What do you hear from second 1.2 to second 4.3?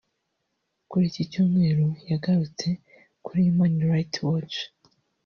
Cyumweru yagarutse kuri Human Rights